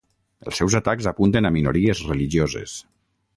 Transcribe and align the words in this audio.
Els 0.45 0.55
seus 0.61 0.77
atacs 0.79 1.09
apunten 1.11 1.49
a 1.49 1.51
minories 1.59 2.01
religioses. 2.09 2.75